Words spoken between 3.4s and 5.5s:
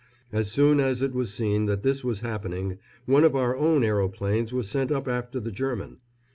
own aeroplanes was sent up after